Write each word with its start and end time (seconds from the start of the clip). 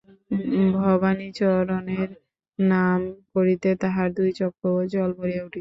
ভবানীচরণের 0.77 2.09
নাম 2.59 2.99
করিতে 3.33 3.69
তাঁহার 3.81 4.09
দুই 4.17 4.29
চক্ষে 4.39 4.69
জল 4.93 5.09
ভরিয়া 5.17 5.41
উঠিত। 5.41 5.49